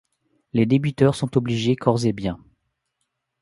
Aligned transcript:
Les 0.53 0.65
débiteurs 0.65 1.13
sont 1.13 1.37
obligés 1.37 1.75
corps 1.75 2.05
et 2.07 2.11
biens. 2.11 2.39